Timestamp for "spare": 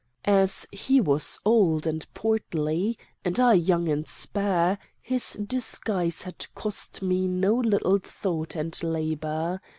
4.07-4.79